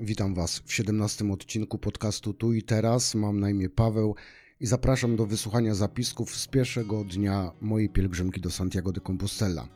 [0.00, 3.14] Witam Was w 17 odcinku podcastu Tu i Teraz.
[3.14, 4.14] Mam na imię Paweł
[4.60, 9.68] i zapraszam do wysłuchania zapisków z pierwszego dnia mojej pielgrzymki do Santiago de Compostela.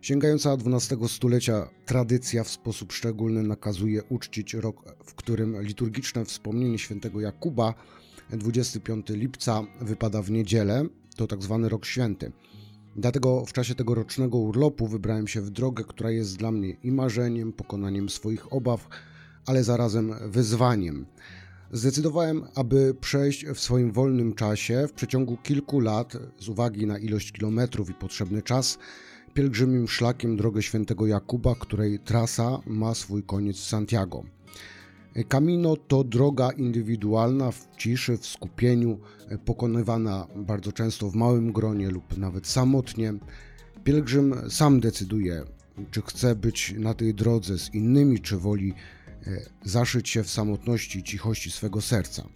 [0.00, 7.20] Sięgająca XII stulecia tradycja w sposób szczególny nakazuje uczcić rok, w którym liturgiczne wspomnienie świętego
[7.20, 7.74] Jakuba
[8.30, 10.86] 25 lipca wypada w niedzielę,
[11.16, 12.32] to tak zwany rok święty.
[12.96, 16.92] Dlatego w czasie tego rocznego urlopu wybrałem się w drogę, która jest dla mnie i
[16.92, 18.88] marzeniem, pokonaniem swoich obaw,
[19.46, 21.06] ale zarazem wyzwaniem.
[21.72, 27.32] Zdecydowałem, aby przejść w swoim wolnym czasie w przeciągu kilku lat, z uwagi na ilość
[27.32, 28.78] kilometrów i potrzebny czas,
[29.34, 34.22] pielgrzymim szlakiem drogę świętego Jakuba, której trasa ma swój koniec w Santiago.
[35.28, 38.98] Camino to droga indywidualna w ciszy, w skupieniu,
[39.44, 43.14] pokonywana bardzo często w małym gronie lub nawet samotnie.
[43.84, 45.42] Pielgrzym sam decyduje,
[45.90, 48.74] czy chce być na tej drodze z innymi, czy woli
[49.64, 52.28] zaszyć się w samotności i cichości swego serca.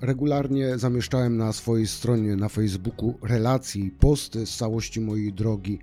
[0.00, 5.78] Regularnie zamieszczałem na swojej stronie na Facebooku relacje i posty z całości mojej drogi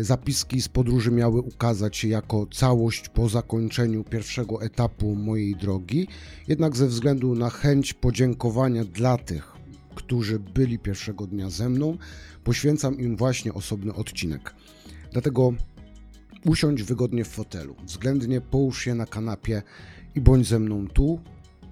[0.00, 6.08] Zapiski z podróży miały ukazać się jako całość po zakończeniu pierwszego etapu mojej drogi,
[6.48, 9.52] jednak ze względu na chęć podziękowania dla tych,
[9.94, 11.96] którzy byli pierwszego dnia ze mną,
[12.44, 14.54] poświęcam im właśnie osobny odcinek.
[15.12, 15.52] Dlatego
[16.44, 19.62] usiądź wygodnie w fotelu, względnie połóż się na kanapie
[20.14, 21.20] i bądź ze mną tu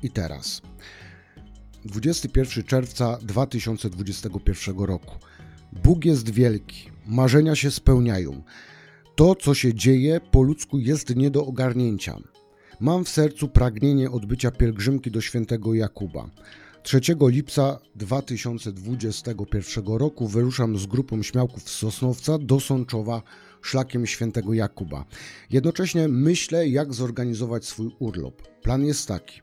[0.02, 0.62] i teraz.
[1.84, 5.14] 21 czerwca 2021 roku.
[5.84, 8.42] Bóg jest wielki, marzenia się spełniają.
[9.16, 12.16] To, co się dzieje po ludzku, jest nie do ogarnięcia.
[12.80, 16.30] Mam w sercu pragnienie odbycia pielgrzymki do świętego Jakuba.
[16.82, 23.22] 3 lipca 2021 roku wyruszam z grupą śmiałków z Sosnowca do Sączowa
[23.62, 25.04] szlakiem świętego Jakuba.
[25.50, 28.42] Jednocześnie myślę, jak zorganizować swój urlop.
[28.62, 29.40] Plan jest taki.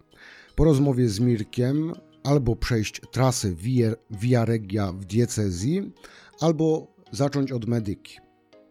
[0.55, 1.93] Po rozmowie z Mirkiem
[2.23, 5.91] albo przejść trasę Via, Via Regia w diecezji,
[6.39, 8.17] albo zacząć od medyki.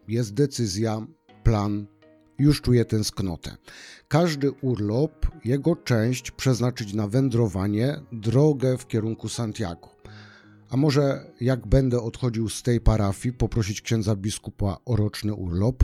[0.07, 1.07] Jest decyzja,
[1.43, 1.87] plan,
[2.39, 3.57] już czuję tęsknotę.
[4.07, 9.96] Każdy urlop, jego część przeznaczyć na wędrowanie, drogę w kierunku Santiago.
[10.69, 15.83] A może jak będę odchodził z tej parafii, poprosić księdza biskupa o roczny urlop?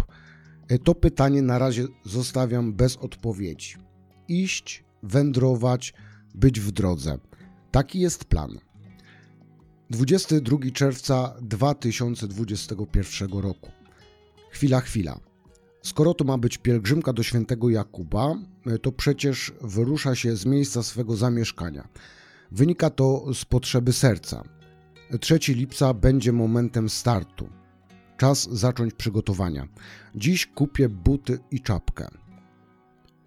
[0.67, 3.75] E, to pytanie na razie zostawiam bez odpowiedzi.
[4.27, 5.93] Iść, wędrować,
[6.35, 7.17] być w drodze.
[7.71, 8.59] Taki jest plan.
[9.89, 13.71] 22 czerwca 2021 roku.
[14.49, 15.19] Chwila, chwila.
[15.81, 18.35] Skoro to ma być pielgrzymka do świętego Jakuba,
[18.81, 21.87] to przecież wyrusza się z miejsca swego zamieszkania.
[22.51, 24.43] Wynika to z potrzeby serca.
[25.19, 27.49] 3 lipca będzie momentem startu.
[28.17, 29.67] Czas zacząć przygotowania.
[30.15, 32.07] Dziś kupię buty i czapkę.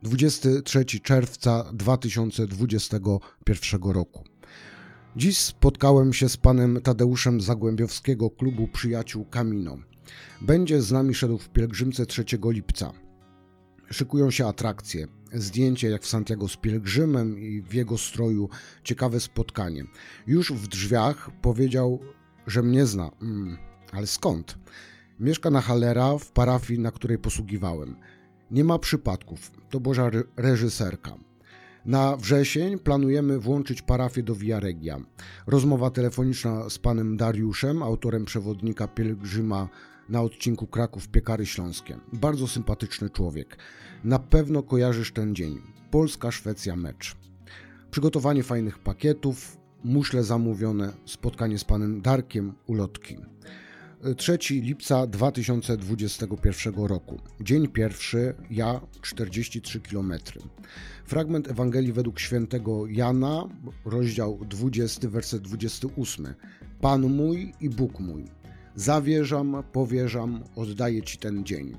[0.03, 4.25] 23 czerwca 2021 roku.
[5.17, 9.77] Dziś spotkałem się z panem Tadeuszem Zagłębiowskiego klubu Przyjaciół Camino.
[10.41, 12.93] Będzie z nami szedł w pielgrzymce 3 lipca.
[13.91, 18.49] Szykują się atrakcje, zdjęcie jak w Santiago z pielgrzymem i w jego stroju,
[18.85, 19.85] ciekawe spotkanie.
[20.27, 22.01] Już w drzwiach powiedział,
[22.47, 23.11] że mnie zna.
[23.23, 23.57] Mm,
[23.93, 24.59] ale skąd?
[25.21, 27.97] Mieszka na Halera w parafii, na której posługiwałem.
[28.51, 31.17] Nie ma przypadków, to Boża reżyserka.
[31.87, 35.01] Na wrzesień planujemy włączyć parafię do Via Regia.
[35.47, 39.69] Rozmowa telefoniczna z panem Dariuszem, autorem przewodnika pielgrzyma
[40.09, 41.99] na odcinku Kraków Piekary Śląskie.
[42.13, 43.57] Bardzo sympatyczny człowiek.
[44.05, 45.61] Na pewno kojarzysz ten dzień.
[45.91, 47.17] Polska-Szwecja mecz.
[47.91, 53.17] Przygotowanie fajnych pakietów, muszle zamówione, spotkanie z panem Darkiem, ulotki.
[54.17, 57.21] 3 lipca 2021 roku.
[57.41, 60.13] Dzień pierwszy, ja 43 km.
[61.05, 63.49] Fragment Ewangelii według świętego Jana,
[63.85, 66.35] rozdział 20, werset 28.
[66.81, 68.25] Pan mój i Bóg mój.
[68.77, 71.77] Zawierzam, powierzam, oddaję Ci ten dzień.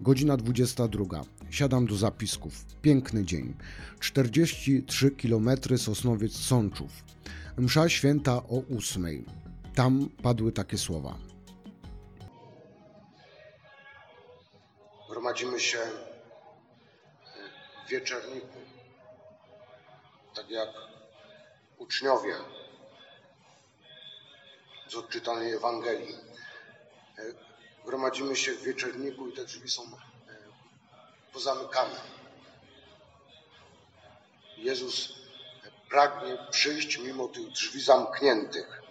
[0.00, 1.22] Godzina 22.
[1.50, 2.64] Siadam do zapisków.
[2.82, 3.54] Piękny dzień.
[4.00, 6.90] 43 km Sosnowiec Sączów.
[7.56, 9.24] Msza święta o 8.
[9.74, 11.32] Tam padły takie słowa.
[15.22, 15.78] gromadzimy się
[17.86, 18.58] w wieczorniku,
[20.34, 20.68] tak jak
[21.78, 22.34] uczniowie
[24.88, 26.31] z odczytanej Ewangelii.
[27.84, 29.88] Gromadzimy się w wieczorniku i te drzwi są e,
[31.32, 32.00] pozamykane.
[34.56, 35.14] Jezus
[35.90, 38.82] pragnie przyjść mimo tych drzwi zamkniętych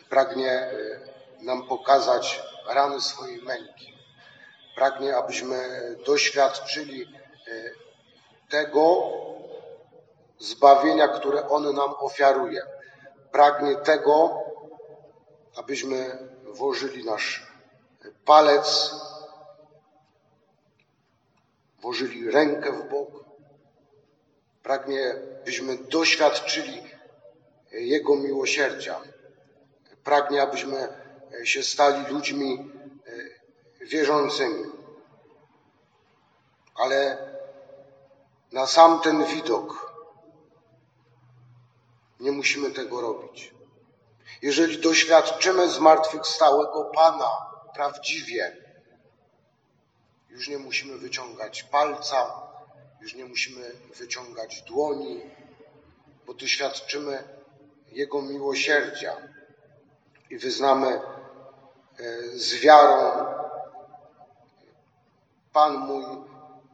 [0.00, 0.72] i pragnie e,
[1.40, 3.92] nam pokazać rany swojej męki
[4.76, 5.56] Pragnie, abyśmy
[6.06, 7.08] doświadczyli e,
[8.50, 9.10] tego
[10.38, 12.62] zbawienia, które On nam ofiaruje.
[13.32, 14.40] Pragnie tego,
[15.56, 16.18] abyśmy
[16.52, 17.46] włożyli nasz
[18.24, 18.94] palec,
[21.80, 23.24] włożyli rękę w bok.
[24.62, 25.14] Pragnie,
[25.44, 26.82] byśmy doświadczyli
[27.72, 29.00] Jego miłosierdzia.
[30.04, 30.88] Pragnie, abyśmy
[31.44, 32.70] się stali ludźmi
[33.80, 34.64] e, wierzącymi.
[36.74, 37.18] Ale
[38.52, 39.92] na sam ten widok
[42.20, 43.54] nie musimy tego robić.
[44.42, 47.30] Jeżeli doświadczymy zmartwychwstałego Pana
[47.74, 48.56] prawdziwie,
[50.28, 52.32] już nie musimy wyciągać palca,
[53.00, 55.20] już nie musimy wyciągać dłoni,
[56.26, 57.24] bo doświadczymy
[57.92, 59.16] Jego miłosierdzia
[60.30, 61.00] i wyznamy e,
[62.34, 63.26] z wiarą
[65.52, 66.04] Pan mój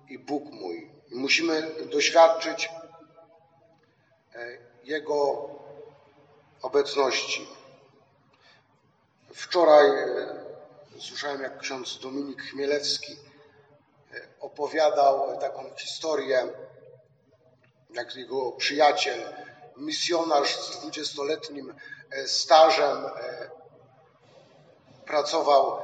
[0.09, 0.91] i Bóg mój.
[1.11, 2.71] Musimy doświadczyć
[4.35, 5.49] e, Jego
[6.63, 7.49] obecności.
[9.35, 13.17] Wczoraj e, słyszałem, jak ksiądz Dominik Chmielewski
[14.41, 16.49] opowiadał taką historię,
[17.91, 19.35] jak jego przyjaciel,
[19.77, 21.75] misjonarz z dwudziestoletnim
[22.27, 23.05] stażem
[25.07, 25.83] pracował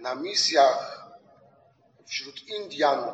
[0.00, 1.08] na misjach
[2.06, 3.04] wśród Indian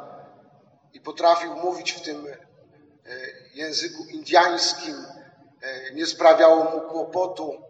[0.93, 2.27] i potrafił mówić w tym
[3.55, 5.07] języku indiańskim.
[5.93, 7.63] Nie sprawiało mu kłopotu,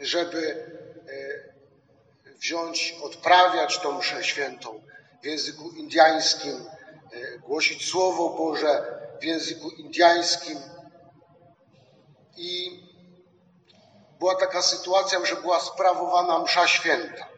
[0.00, 0.70] żeby
[2.26, 4.82] wziąć, odprawiać tą mszę świętą
[5.22, 6.64] w języku indiańskim,
[7.40, 10.58] głosić Słowo Boże w języku indiańskim.
[12.36, 12.80] I
[14.18, 17.28] była taka sytuacja, że była sprawowana msza święta.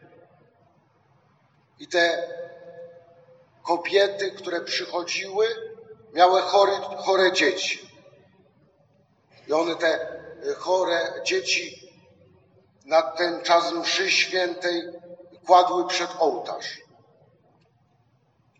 [1.79, 2.27] I te
[3.63, 5.47] kobiety, które przychodziły,
[6.13, 6.41] miały
[6.97, 7.86] chore dzieci.
[9.47, 10.07] I one te
[10.57, 11.91] chore dzieci
[12.85, 14.81] na ten czas mszy świętej
[15.45, 16.81] kładły przed ołtarz.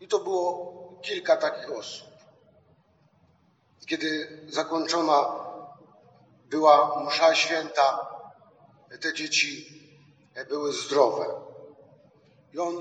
[0.00, 2.08] I to było kilka takich osób.
[3.86, 5.44] Kiedy zakończona
[6.44, 8.08] była msza święta,
[9.00, 9.66] te dzieci
[10.48, 11.26] były zdrowe.
[12.54, 12.74] I on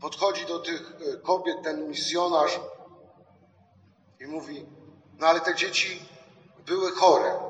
[0.00, 0.92] podchodzi do tych
[1.22, 2.60] kobiet, ten misjonarz
[4.20, 4.66] i mówi,
[5.18, 6.11] no ale te dzieci
[6.66, 7.40] były chore,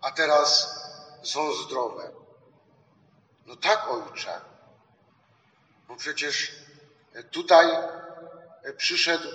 [0.00, 0.76] a teraz
[1.22, 2.10] są zdrowe.
[3.46, 4.40] No tak, ojcze,
[5.88, 6.52] bo przecież
[7.30, 7.66] tutaj
[8.76, 9.28] przyszedł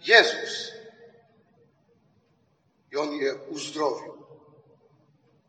[0.00, 0.72] Jezus
[2.92, 4.26] i on je uzdrowił.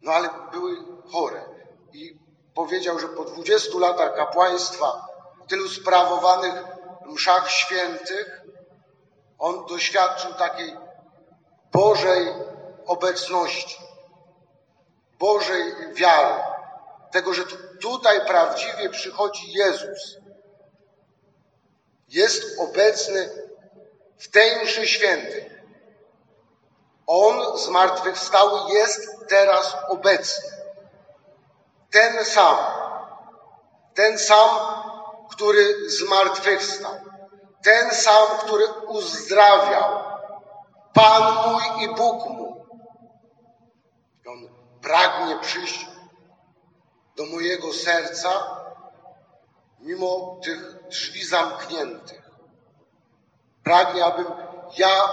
[0.02, 0.78] No ale były
[1.12, 1.46] chore.
[1.94, 2.18] I
[2.54, 5.08] powiedział, że po 20 latach kapłaństwa,
[5.48, 6.54] tylu sprawowanych
[7.06, 8.42] mszach świętych,
[9.40, 10.76] on doświadczył takiej
[11.74, 12.34] Bożej
[12.86, 13.78] obecności,
[15.20, 16.44] Bożej wiary,
[17.12, 17.44] tego, że
[17.82, 20.18] tutaj prawdziwie przychodzi Jezus.
[22.10, 23.30] Jest obecny
[24.18, 25.50] w tej mszy świętej.
[27.08, 30.50] On zmartwychwstały jest teraz obecny.
[31.92, 32.58] Ten sam,
[33.94, 34.50] ten sam,
[35.32, 36.96] który zmartwychwstał,
[37.64, 40.13] ten sam, który uzdrawiał,
[40.94, 42.54] Pan mój i Bóg mój.
[44.28, 44.50] On
[44.82, 45.86] pragnie przyjść
[47.18, 48.30] do mojego serca,
[49.80, 52.30] mimo tych drzwi zamkniętych.
[53.64, 54.28] Pragnie, abym
[54.78, 55.10] ja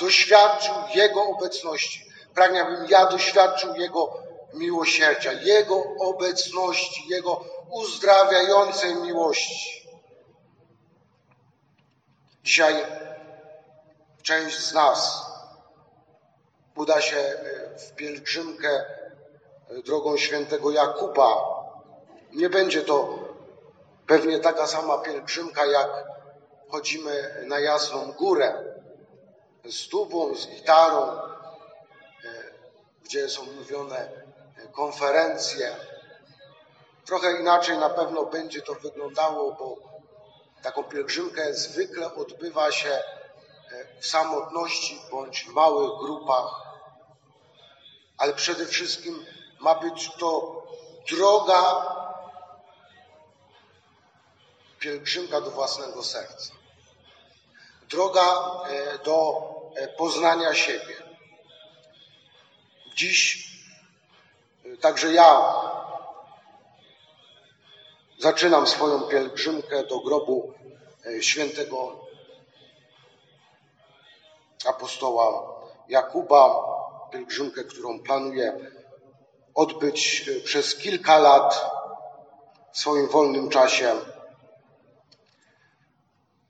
[0.00, 2.10] doświadczył Jego obecności.
[2.34, 4.12] Pragnie, abym ja doświadczył Jego
[4.54, 9.90] miłosierdzia, Jego obecności, Jego uzdrawiającej miłości.
[12.44, 12.74] Dzisiaj
[14.30, 15.26] część z nas
[16.76, 21.36] uda się e, w pielgrzymkę e, drogą świętego Jakuba.
[22.32, 23.18] Nie będzie to
[24.06, 25.88] pewnie taka sama pielgrzymka, jak
[26.68, 28.64] chodzimy na Jasną Górę
[29.64, 31.30] z tubą, z gitarą, e,
[33.04, 34.08] gdzie są mówione
[34.72, 35.76] konferencje.
[37.06, 39.76] Trochę inaczej na pewno będzie to wyglądało, bo
[40.62, 43.02] taką pielgrzymkę zwykle odbywa się
[44.00, 46.62] w samotności bądź w małych grupach,
[48.18, 49.26] ale przede wszystkim
[49.60, 50.62] ma być to
[51.10, 51.86] droga
[54.78, 56.52] pielgrzymka do własnego serca.
[57.88, 58.22] Droga
[58.68, 59.42] e, do
[59.76, 61.02] e, poznania siebie.
[62.94, 63.50] Dziś
[64.80, 65.54] Także ja
[68.18, 70.54] zaczynam swoją pielgrzymkę do grobu
[71.06, 71.99] e, świętego
[74.66, 75.56] apostoła
[75.88, 76.54] Jakuba,
[77.10, 78.58] pielgrzymkę, którą planuję
[79.54, 81.70] odbyć przez kilka lat
[82.72, 83.94] w swoim wolnym czasie.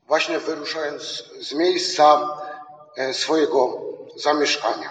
[0.07, 1.02] Właśnie wyruszając
[1.40, 2.37] z miejsca
[2.97, 3.81] e, swojego
[4.17, 4.90] zamieszkania.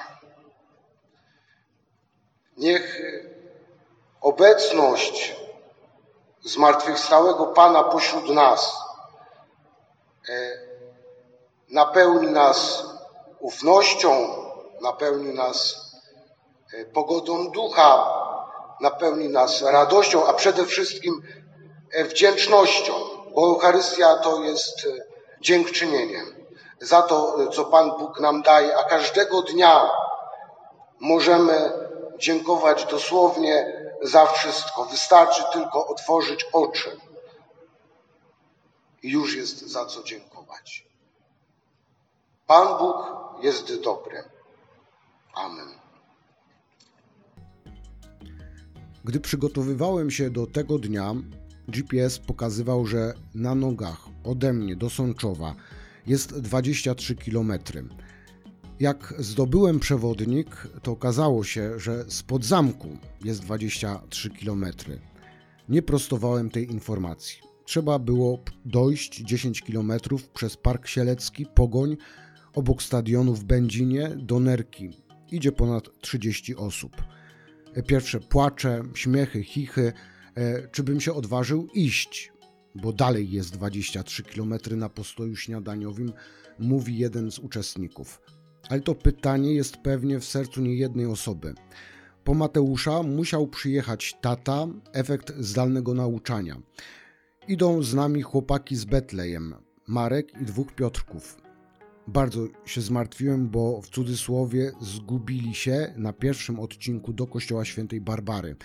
[2.57, 3.01] Niech
[4.21, 5.35] obecność
[6.41, 8.77] zmartwychwstałego Pana pośród nas
[10.29, 10.33] e,
[11.69, 12.85] napełni nas
[13.39, 14.27] ufnością,
[14.81, 15.77] napełni nas
[16.73, 18.13] e, pogodą ducha,
[18.81, 21.21] napełni nas radością, a przede wszystkim
[21.91, 22.93] e, wdzięcznością,
[23.35, 24.87] bo Eucharystia to jest
[25.41, 26.23] dziękczynienie
[26.81, 29.89] za to, co Pan Bóg nam daje, a każdego dnia
[30.99, 31.71] możemy
[32.17, 34.85] dziękować dosłownie za wszystko.
[34.85, 36.97] Wystarczy tylko otworzyć oczy
[39.03, 40.88] i już jest za co dziękować.
[42.49, 42.95] Pan Bóg
[43.43, 44.17] jest dobry.
[45.33, 45.67] Amen.
[49.03, 51.13] Gdy przygotowywałem się do tego dnia,
[51.67, 55.55] GPS pokazywał, że na nogach ode mnie do Sączowa
[56.07, 57.87] jest 23 kilometry.
[58.79, 62.87] Jak zdobyłem przewodnik, to okazało się, że spod zamku
[63.23, 64.65] jest 23 km.
[65.69, 67.41] Nie prostowałem tej informacji.
[67.65, 69.91] Trzeba było dojść 10 km
[70.33, 71.97] przez Park Sielecki, Pogoń,
[72.59, 74.89] obok stadionu w Będzinie do Nerki.
[75.31, 77.03] Idzie ponad 30 osób.
[77.87, 79.93] Pierwsze płacze, śmiechy, chichy.
[80.35, 82.31] E, czy bym się odważył iść?
[82.75, 86.13] Bo dalej jest 23 km na postoju śniadaniowym,
[86.59, 88.21] mówi jeden z uczestników
[88.69, 91.53] ale to pytanie jest pewnie w sercu niejednej osoby.
[92.23, 96.61] Po Mateusza musiał przyjechać tata, efekt zdalnego nauczania.
[97.47, 99.55] Idą z nami chłopaki z Betlejem,
[99.87, 101.48] Marek i dwóch Piotrków.
[102.13, 108.55] Bardzo się zmartwiłem, bo w cudzysłowie zgubili się na pierwszym odcinku do kościoła świętej Barbary.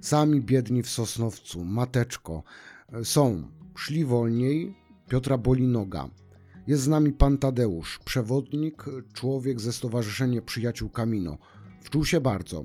[0.00, 2.42] Sami biedni w Sosnowcu, mateczko.
[3.04, 4.74] Są, szli wolniej,
[5.08, 6.08] Piotra boli noga.
[6.66, 11.38] Jest z nami pan Tadeusz, przewodnik, człowiek ze Stowarzyszenia Przyjaciół Kamino.
[11.80, 12.64] Wczuł się bardzo.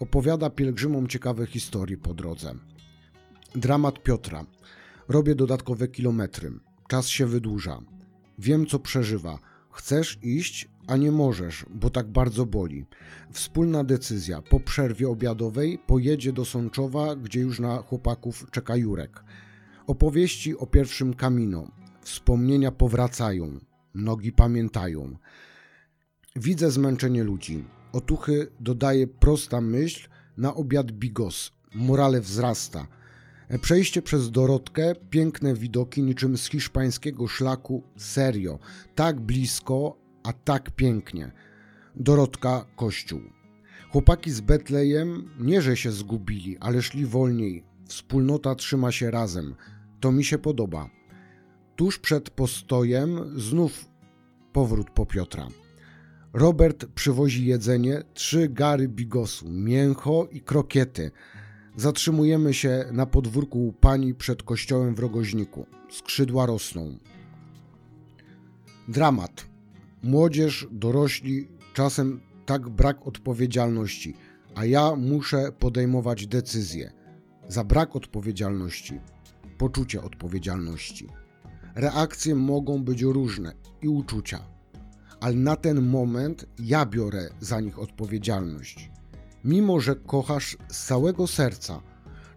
[0.00, 2.54] Opowiada pielgrzymom ciekawe historie po drodze.
[3.54, 4.46] Dramat Piotra.
[5.08, 6.52] Robię dodatkowe kilometry.
[6.88, 7.78] Czas się wydłuża.
[8.38, 9.51] Wiem, co przeżywa.
[9.72, 12.86] Chcesz iść, a nie możesz, bo tak bardzo boli.
[13.32, 14.42] Wspólna decyzja.
[14.42, 19.24] Po przerwie obiadowej pojedzie do Sączowa, gdzie już na chłopaków czeka Jurek.
[19.86, 21.70] Opowieści o pierwszym Kamino.
[22.00, 23.58] Wspomnienia powracają,
[23.94, 25.16] nogi pamiętają.
[26.36, 27.64] Widzę zmęczenie ludzi.
[27.92, 31.52] Otuchy dodaje prosta myśl, na obiad bigos.
[31.74, 32.86] Morale wzrasta.
[33.60, 38.58] Przejście przez Dorotkę, piękne widoki niczym z hiszpańskiego szlaku, serio.
[38.94, 41.32] Tak blisko, a tak pięknie.
[41.96, 43.20] Dorotka, kościół.
[43.90, 47.64] Chłopaki z Betlejem nie, że się zgubili, ale szli wolniej.
[47.88, 49.54] Wspólnota trzyma się razem.
[50.00, 50.90] To mi się podoba.
[51.76, 53.88] Tuż przed postojem znów
[54.52, 55.48] powrót po Piotra.
[56.32, 61.10] Robert przywozi jedzenie, trzy gary bigosu, mięcho i krokiety.
[61.76, 65.66] Zatrzymujemy się na podwórku pani przed kościołem w Rogoźniku.
[65.90, 66.98] Skrzydła rosną.
[68.88, 69.46] Dramat.
[70.02, 74.14] Młodzież, dorośli, czasem tak brak odpowiedzialności,
[74.54, 76.92] a ja muszę podejmować decyzje.
[77.48, 79.00] Za brak odpowiedzialności,
[79.58, 81.08] poczucie odpowiedzialności.
[81.74, 83.52] Reakcje mogą być różne
[83.82, 84.44] i uczucia,
[85.20, 88.91] ale na ten moment ja biorę za nich odpowiedzialność.
[89.44, 91.82] Mimo, że kochasz z całego serca,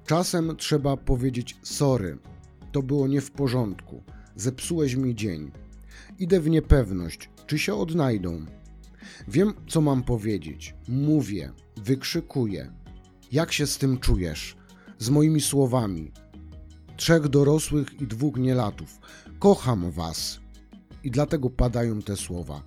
[0.06, 2.18] czasem trzeba powiedzieć sorry,
[2.72, 4.04] to było nie w porządku,
[4.36, 5.52] zepsułeś mi dzień.
[6.20, 8.46] Idę w niepewność, czy się odnajdą.
[9.28, 10.76] Wiem, co mam powiedzieć.
[10.88, 12.72] Mówię, wykrzykuję.
[13.32, 14.56] Jak się z tym czujesz?
[15.00, 16.12] Z moimi słowami.
[16.98, 19.00] Trzech dorosłych i dwóch nielatów.
[19.40, 20.40] Kocham Was.
[21.04, 22.64] I dlatego padają te słowa.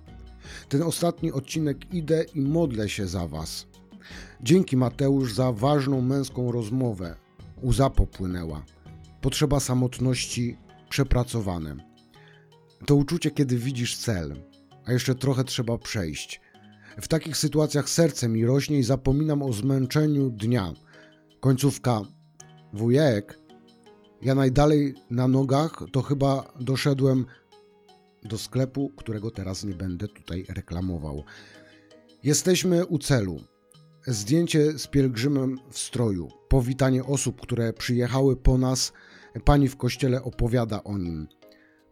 [0.69, 3.67] Ten ostatni odcinek idę i modlę się za Was.
[4.41, 7.15] Dzięki Mateusz za ważną męską rozmowę.
[7.63, 8.65] Łza popłynęła.
[9.21, 10.57] Potrzeba samotności
[10.89, 11.75] przepracowane.
[12.85, 14.35] To uczucie, kiedy widzisz cel,
[14.85, 16.41] a jeszcze trochę trzeba przejść.
[17.01, 20.73] W takich sytuacjach serce mi rośnie i zapominam o zmęczeniu dnia.
[21.39, 22.01] Końcówka.
[22.73, 23.39] Wujek,
[24.21, 27.25] ja najdalej na nogach to chyba doszedłem
[28.23, 31.23] do sklepu, którego teraz nie będę tutaj reklamował.
[32.23, 33.39] Jesteśmy u celu.
[34.09, 38.93] Zdjęcie z pielgrzymem w stroju, powitanie osób, które przyjechały po nas.
[39.45, 41.27] Pani w kościele opowiada o nim.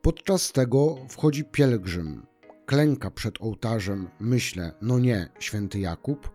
[0.01, 2.25] Podczas tego wchodzi pielgrzym.
[2.65, 6.31] klęka przed ołtarzem, myślę, no nie, święty Jakub.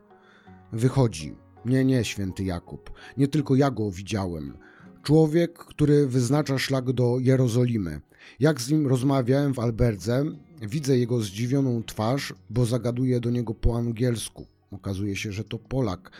[0.72, 4.58] Wychodzi, nie, nie, święty Jakub, nie tylko ja go widziałem.
[5.02, 8.00] Człowiek, który wyznacza szlak do Jerozolimy.
[8.40, 10.24] Jak z nim rozmawiałem w Alberdze,
[10.60, 14.46] widzę jego zdziwioną twarz, bo zagaduje do niego po angielsku.
[14.72, 16.10] Okazuje się, że to Polak.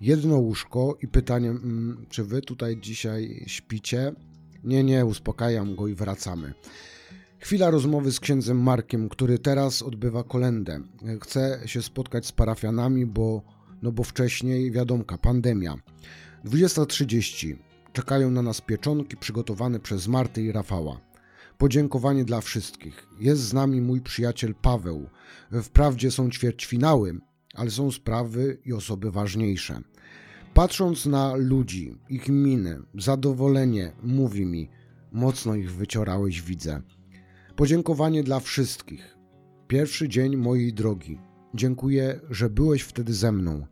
[0.00, 4.12] Jedno łóżko i pytanie, mm, czy wy tutaj dzisiaj śpicie?
[4.64, 6.54] Nie, nie, uspokajam go i wracamy.
[7.38, 10.80] Chwila rozmowy z księdzem Markiem, który teraz odbywa kolendę.
[11.22, 13.42] Chce się spotkać z parafianami, bo,
[13.82, 15.76] no bo wcześniej wiadomka, pandemia.
[16.44, 17.56] 20.30.
[17.92, 21.00] Czekają na nas pieczonki przygotowane przez Martę i Rafała.
[21.58, 23.06] Podziękowanie dla wszystkich.
[23.20, 25.08] Jest z nami mój przyjaciel Paweł.
[25.62, 27.20] Wprawdzie są ćwierćfinały,
[27.54, 29.80] ale są sprawy i osoby ważniejsze.
[30.54, 34.68] Patrząc na ludzi, ich miny, zadowolenie, mówi mi,
[35.12, 36.82] mocno ich wyciorałeś, widzę.
[37.56, 39.16] Podziękowanie dla wszystkich.
[39.68, 41.18] Pierwszy dzień mojej drogi.
[41.54, 43.66] Dziękuję, że byłeś wtedy ze mną.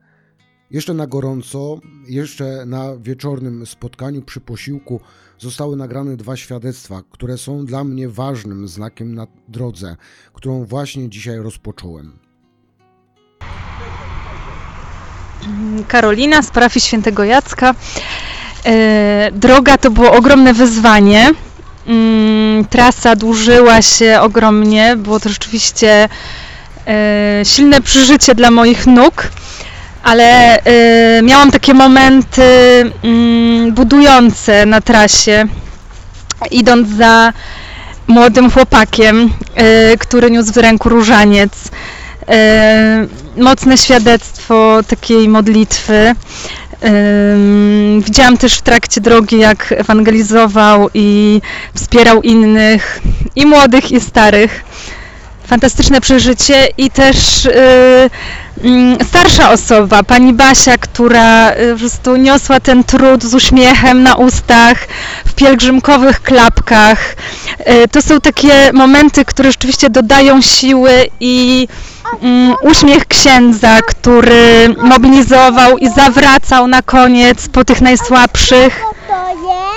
[0.70, 5.00] Jeszcze na gorąco, jeszcze na wieczornym spotkaniu przy posiłku
[5.38, 9.96] zostały nagrane dwa świadectwa, które są dla mnie ważnym znakiem na drodze,
[10.32, 12.29] którą właśnie dzisiaj rozpocząłem.
[15.88, 17.74] Karolina z parafii świętego Jacka.
[18.66, 21.30] E, droga to było ogromne wyzwanie.
[21.86, 26.08] Mm, trasa dłużyła się ogromnie, było to rzeczywiście
[26.86, 29.28] e, silne przeżycie dla moich nóg,
[30.02, 32.42] ale e, miałam takie momenty
[33.04, 35.44] mm, budujące na trasie,
[36.50, 37.32] idąc za
[38.06, 39.30] młodym chłopakiem,
[39.98, 41.52] który niósł w ręku różaniec
[43.36, 46.14] mocne świadectwo takiej modlitwy.
[47.98, 51.40] Widziałam też w trakcie drogi, jak ewangelizował i
[51.74, 53.00] wspierał innych,
[53.36, 54.64] i młodych, i starych.
[55.50, 58.10] Fantastyczne przeżycie i też y,
[58.64, 64.14] mm, starsza osoba, pani Basia, która y, po prostu niosła ten trud z uśmiechem na
[64.14, 64.78] ustach,
[65.26, 67.16] w pielgrzymkowych klapkach.
[67.84, 71.68] Y, to są takie momenty, które rzeczywiście dodają siły i
[72.62, 78.82] uśmiech księdza, który mobilizował i zawracał na koniec po tych najsłabszych.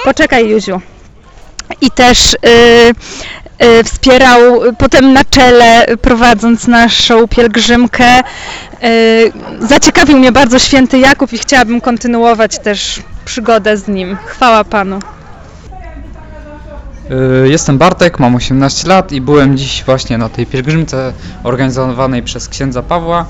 [0.04, 0.82] Poczekaj, Juziu.
[1.82, 2.38] I też y,
[3.66, 8.20] y, wspierał potem na czele, prowadząc naszą pielgrzymkę.
[8.84, 14.18] Y, zaciekawił mnie bardzo święty Jakub i chciałabym kontynuować też przygodę z nim.
[14.26, 15.00] Chwała Panu.
[17.12, 21.14] Y, jestem Bartek, mam 18 lat i byłem dziś właśnie na tej pielgrzymce
[21.44, 23.26] organizowanej przez księdza Pawła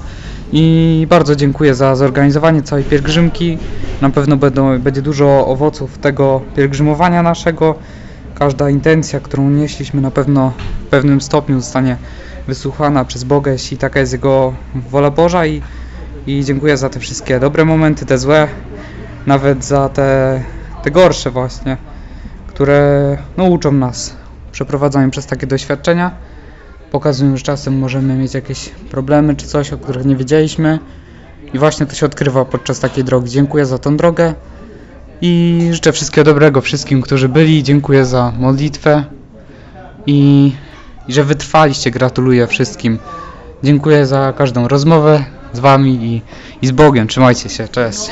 [0.51, 3.57] i bardzo dziękuję za zorganizowanie całej pielgrzymki.
[4.01, 7.75] Na pewno będą, będzie dużo owoców tego pielgrzymowania naszego.
[8.36, 10.53] Każda intencja, którą nieśliśmy na pewno
[10.86, 11.97] w pewnym stopniu zostanie
[12.47, 15.62] wysłuchana przez Boga, jeśli taka jest Jego wola Boża i,
[16.27, 18.47] i dziękuję za te wszystkie dobre momenty, te złe,
[19.25, 20.41] nawet za te,
[20.83, 21.77] te gorsze właśnie
[22.53, 24.15] które no, uczą nas,
[24.51, 26.11] przeprowadzają przez takie doświadczenia,
[26.91, 30.79] pokazują, że czasem możemy mieć jakieś problemy czy coś, o których nie wiedzieliśmy
[31.53, 33.29] i właśnie to się odkrywa podczas takiej drogi.
[33.29, 34.33] Dziękuję za tą drogę
[35.21, 37.63] i życzę wszystkiego dobrego wszystkim, którzy byli.
[37.63, 39.03] Dziękuję za modlitwę
[40.05, 40.51] i,
[41.07, 41.91] i że wytrwaliście.
[41.91, 42.99] Gratuluję wszystkim.
[43.63, 46.21] Dziękuję za każdą rozmowę z Wami i,
[46.61, 47.07] i z Bogiem.
[47.07, 47.67] Trzymajcie się.
[47.67, 48.09] Cześć.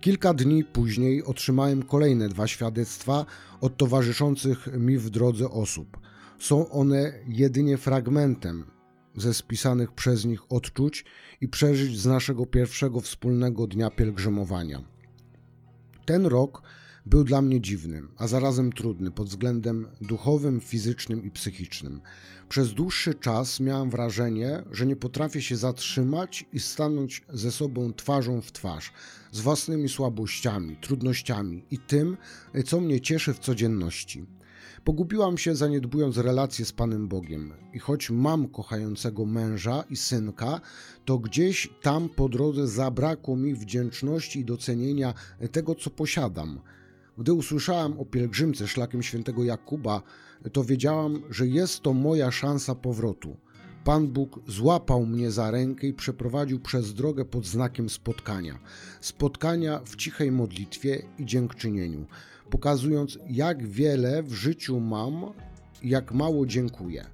[0.00, 3.26] Kilka dni później otrzymałem kolejne dwa świadectwa
[3.60, 5.98] od towarzyszących mi w drodze osób.
[6.38, 8.64] Są one jedynie fragmentem
[9.16, 11.04] ze spisanych przez nich odczuć
[11.40, 14.82] i przeżyć z naszego pierwszego wspólnego dnia pielgrzymowania.
[16.06, 16.62] Ten rok
[17.06, 22.00] był dla mnie dziwny, a zarazem trudny pod względem duchowym, fizycznym i psychicznym.
[22.48, 28.40] Przez dłuższy czas miałem wrażenie, że nie potrafię się zatrzymać i stanąć ze sobą twarzą
[28.40, 28.92] w twarz,
[29.32, 32.16] z własnymi słabościami, trudnościami i tym,
[32.66, 34.26] co mnie cieszy w codzienności.
[34.84, 40.60] Pogubiłam się zaniedbując relacje z Panem Bogiem i choć mam kochającego męża i synka,
[41.04, 45.14] to gdzieś tam po drodze zabrakło mi wdzięczności i docenienia
[45.52, 46.60] tego, co posiadam.
[47.18, 50.02] Gdy usłyszałam o pielgrzymce szlakiem świętego Jakuba,
[50.52, 53.36] to wiedziałam, że jest to moja szansa powrotu.
[53.84, 58.58] Pan Bóg złapał mnie za rękę i przeprowadził przez drogę pod znakiem spotkania.
[59.00, 62.06] Spotkania w cichej modlitwie i dziękczynieniu,
[62.50, 65.32] pokazując, jak wiele w życiu mam,
[65.82, 67.06] jak mało dziękuję.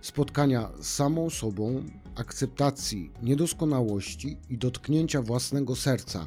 [0.00, 6.26] Spotkania z samą sobą, akceptacji niedoskonałości i dotknięcia własnego serca,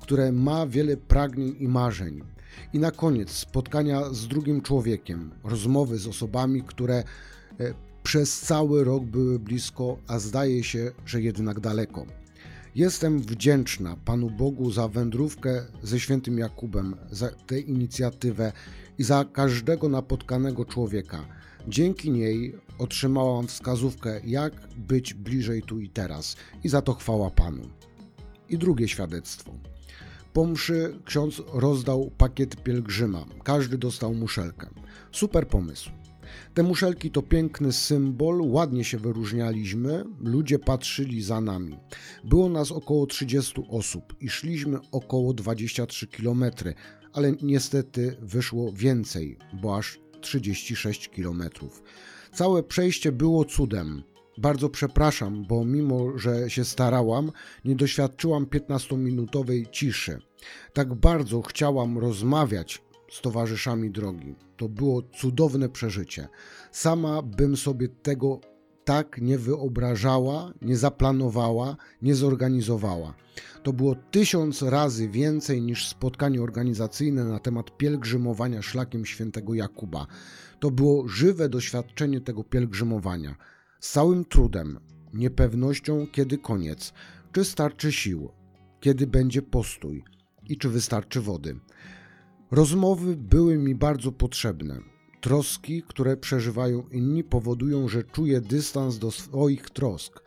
[0.00, 2.22] które ma wiele pragnień i marzeń.
[2.72, 7.04] I na koniec spotkania z drugim człowiekiem, rozmowy z osobami, które e,
[8.02, 12.06] przez cały rok były blisko, a zdaje się, że jednak daleko.
[12.74, 18.52] Jestem wdzięczna Panu Bogu za wędrówkę ze świętym Jakubem, za tę inicjatywę
[18.98, 21.24] i za każdego napotkanego człowieka.
[21.68, 27.62] Dzięki niej otrzymałam wskazówkę, jak być bliżej tu i teraz, i za to chwała Panu.
[28.48, 29.52] I drugie świadectwo.
[30.32, 33.24] Po mszy ksiądz rozdał pakiet pielgrzyma.
[33.44, 34.70] Każdy dostał muszelkę.
[35.12, 35.90] Super pomysł.
[36.54, 41.76] Te muszelki to piękny symbol, ładnie się wyróżnialiśmy, ludzie patrzyli za nami.
[42.24, 46.44] Było nas około 30 osób i szliśmy około 23 km,
[47.12, 51.42] ale niestety wyszło więcej, bo aż 36 km.
[52.32, 54.02] Całe przejście było cudem.
[54.38, 57.32] Bardzo przepraszam, bo mimo, że się starałam,
[57.64, 60.18] nie doświadczyłam 15-minutowej ciszy.
[60.72, 64.34] Tak bardzo chciałam rozmawiać z towarzyszami drogi.
[64.56, 66.28] To było cudowne przeżycie.
[66.72, 68.40] Sama bym sobie tego
[68.84, 73.14] tak nie wyobrażała, nie zaplanowała, nie zorganizowała.
[73.62, 80.06] To było tysiąc razy więcej niż spotkanie organizacyjne na temat pielgrzymowania szlakiem świętego Jakuba.
[80.60, 83.34] To było żywe doświadczenie tego pielgrzymowania.
[83.80, 84.78] Z całym trudem,
[85.14, 86.92] niepewnością, kiedy koniec,
[87.32, 88.28] czy starczy sił,
[88.80, 90.04] kiedy będzie postój
[90.48, 91.60] i czy wystarczy wody.
[92.50, 94.80] Rozmowy były mi bardzo potrzebne.
[95.20, 100.22] Troski, które przeżywają inni, powodują, że czuję dystans do swoich trosk.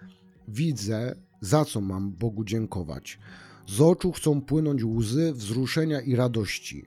[0.48, 3.20] Widzę, za co mam Bogu dziękować.
[3.68, 6.86] Z oczu chcą płynąć łzy wzruszenia i radości.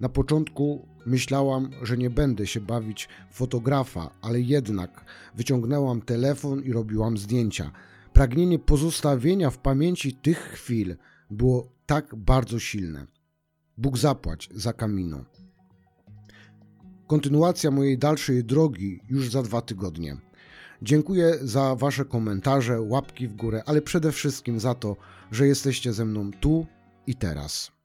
[0.00, 7.18] Na początku myślałam, że nie będę się bawić fotografa, ale jednak wyciągnęłam telefon i robiłam
[7.18, 7.72] zdjęcia.
[8.12, 10.96] Pragnienie pozostawienia w pamięci tych chwil
[11.30, 13.06] było tak bardzo silne.
[13.78, 15.24] Bóg zapłać za kamino.
[17.06, 20.16] Kontynuacja mojej dalszej drogi już za dwa tygodnie.
[20.82, 24.96] Dziękuję za Wasze komentarze, łapki w górę, ale przede wszystkim za to,
[25.30, 26.66] że jesteście ze mną tu
[27.06, 27.79] i teraz.